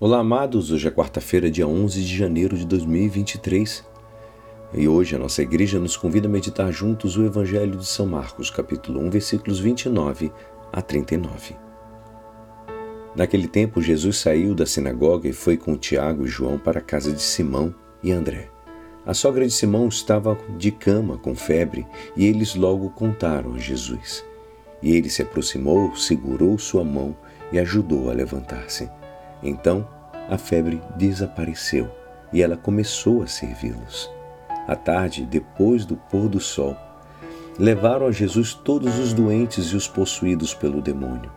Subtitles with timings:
[0.00, 0.72] Olá, amados.
[0.72, 3.84] Hoje é quarta-feira, dia 11 de janeiro de 2023.
[4.74, 8.50] E hoje a nossa igreja nos convida a meditar juntos o Evangelho de São Marcos,
[8.50, 10.32] capítulo 1, versículos 29
[10.72, 11.54] a 39.
[13.14, 17.12] Naquele tempo, Jesus saiu da sinagoga e foi com Tiago e João para a casa
[17.12, 17.72] de Simão
[18.02, 18.50] e André.
[19.06, 21.86] A sogra de Simão estava de cama com febre
[22.16, 24.24] e eles logo contaram a Jesus.
[24.82, 27.16] E ele se aproximou, segurou sua mão
[27.52, 28.90] e ajudou a levantar-se.
[29.44, 29.86] Então
[30.28, 31.90] a febre desapareceu
[32.32, 34.10] e ela começou a servi-los.
[34.66, 36.74] À tarde, depois do pôr do sol,
[37.58, 41.30] levaram a Jesus todos os doentes e os possuídos pelo demônio.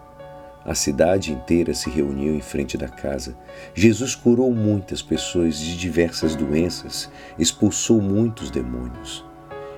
[0.65, 3.37] A cidade inteira se reuniu em frente da casa.
[3.73, 9.23] Jesus curou muitas pessoas de diversas doenças, expulsou muitos demônios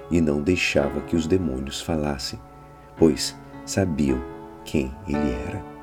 [0.10, 2.40] e não deixava que os demônios falassem,
[2.98, 3.36] pois
[3.66, 4.20] sabiam
[4.66, 5.79] quem ele era.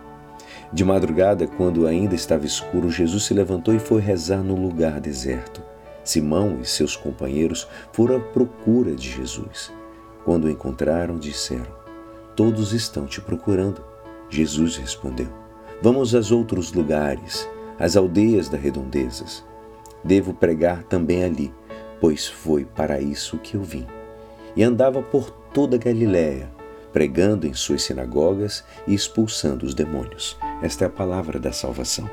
[0.72, 5.62] De madrugada, quando ainda estava escuro, Jesus se levantou e foi rezar no lugar deserto.
[6.02, 9.72] Simão e seus companheiros foram à procura de Jesus.
[10.24, 11.66] Quando o encontraram, disseram:
[12.34, 13.82] Todos estão te procurando.
[14.28, 15.28] Jesus respondeu:
[15.80, 19.44] Vamos aos outros lugares, às aldeias das redondezas.
[20.02, 21.52] Devo pregar também ali,
[22.00, 23.86] pois foi para isso que eu vim.
[24.54, 26.50] E andava por toda a Galiléia,
[26.92, 30.36] pregando em suas sinagogas e expulsando os demônios.
[30.62, 32.08] Esta é a palavra da salvação.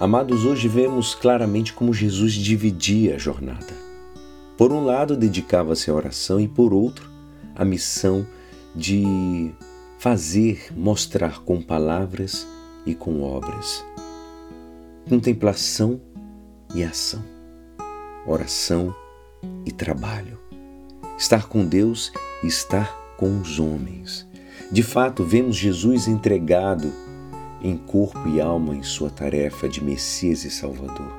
[0.00, 3.74] Amados, hoje vemos claramente como Jesus dividia a jornada.
[4.56, 7.10] Por um lado, dedicava-se à oração e, por outro,
[7.54, 8.26] à missão
[8.74, 9.52] de
[9.98, 12.46] fazer, mostrar com palavras
[12.86, 13.84] e com obras.
[15.06, 16.00] Contemplação
[16.74, 17.22] e ação.
[18.26, 18.94] Oração
[19.66, 20.38] e trabalho.
[21.18, 22.10] Estar com Deus
[22.42, 24.26] e estar com os homens.
[24.72, 26.90] De fato, vemos Jesus entregado
[27.62, 31.12] em corpo e alma em sua tarefa de Messias e Salvador.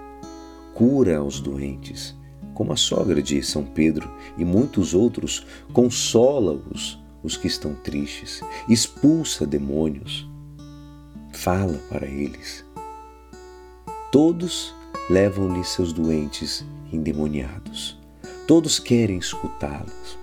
[0.73, 2.15] Cura aos doentes,
[2.53, 9.45] como a sogra de São Pedro e muitos outros, consola-os os que estão tristes, expulsa
[9.45, 10.27] demônios,
[11.31, 12.65] fala para eles.
[14.11, 14.73] Todos
[15.09, 17.99] levam-lhe seus doentes endemoniados.
[18.47, 20.21] Todos querem escutá-los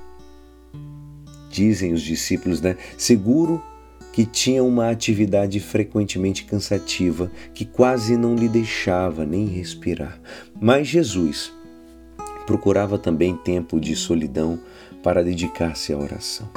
[1.59, 2.77] dizem os discípulos, né?
[2.97, 3.63] Seguro
[4.19, 10.19] que tinha uma atividade frequentemente cansativa que quase não lhe deixava nem respirar.
[10.61, 11.53] Mas Jesus
[12.45, 14.59] procurava também tempo de solidão
[15.05, 16.49] para dedicar-se à oração.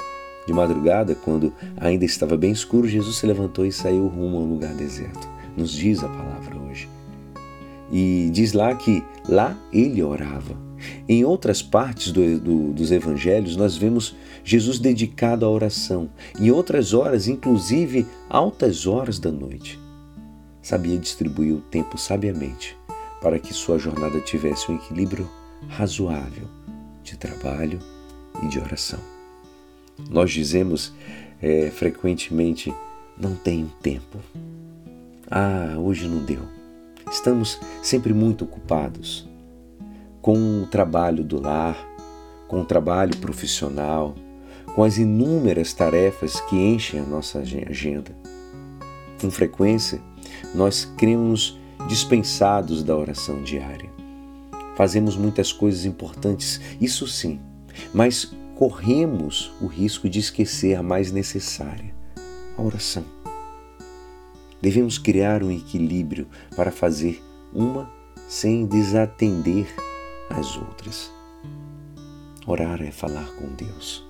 [0.48, 4.54] De madrugada, quando ainda estava bem escuro, Jesus se levantou e saiu rumo a um
[4.54, 5.30] lugar deserto.
[5.56, 6.90] Nos diz a palavra hoje.
[7.92, 10.71] E diz lá que lá ele orava.
[11.08, 16.10] Em outras partes do, do, dos evangelhos, nós vemos Jesus dedicado à oração,
[16.40, 19.80] em outras horas, inclusive altas horas da noite.
[20.62, 22.78] Sabia distribuir o tempo sabiamente
[23.22, 25.30] para que sua jornada tivesse um equilíbrio
[25.68, 26.48] razoável
[27.04, 27.80] de trabalho
[28.44, 29.00] e de oração.
[30.10, 30.94] Nós dizemos
[31.42, 32.74] é, frequentemente:
[33.18, 34.20] não tenho tempo.
[35.30, 36.42] Ah, hoje não deu.
[37.12, 39.28] Estamos sempre muito ocupados
[40.22, 41.78] com o trabalho do lar,
[42.48, 44.14] com o trabalho profissional,
[44.76, 48.16] com as inúmeras tarefas que enchem a nossa agenda.
[49.20, 50.02] Com frequência,
[50.54, 53.90] nós cremos dispensados da oração diária.
[54.76, 57.40] Fazemos muitas coisas importantes, isso sim,
[57.94, 61.94] mas corremos o risco de esquecer a mais necessária,
[62.58, 63.04] a oração.
[64.62, 67.22] Devemos criar um equilíbrio para fazer
[67.54, 67.90] uma
[68.28, 69.68] sem desatender
[70.38, 71.12] as outras.
[72.46, 74.04] Orar é falar com Deus,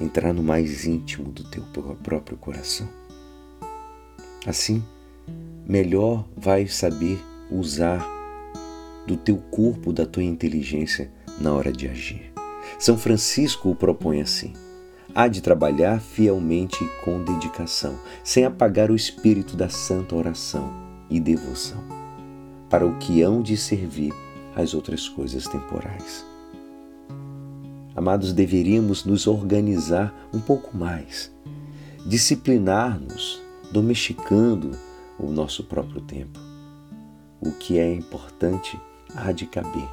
[0.00, 1.62] entrar no mais íntimo do teu
[2.02, 2.88] próprio coração.
[4.46, 4.82] Assim,
[5.66, 8.04] melhor vai saber usar
[9.06, 12.32] do teu corpo, da tua inteligência na hora de agir.
[12.78, 14.54] São Francisco o propõe assim:
[15.14, 20.72] há de trabalhar fielmente e com dedicação, sem apagar o espírito da santa oração
[21.10, 21.82] e devoção,
[22.70, 24.12] para o que hão de servir
[24.54, 26.24] as outras coisas temporais.
[27.94, 31.30] Amados, deveríamos nos organizar um pouco mais,
[32.06, 34.70] disciplinar-nos, domesticando
[35.18, 36.38] o nosso próprio tempo.
[37.40, 38.78] O que é importante
[39.14, 39.88] há de caber,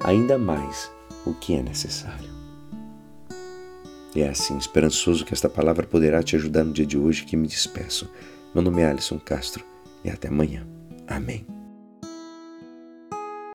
[0.00, 0.90] ainda mais
[1.24, 2.32] o que é necessário.
[4.14, 7.48] É assim, esperançoso que esta palavra poderá te ajudar no dia de hoje que me
[7.48, 8.10] despeço.
[8.54, 9.64] Meu nome é Alisson Castro
[10.04, 10.66] e até amanhã.
[11.06, 11.51] Amém.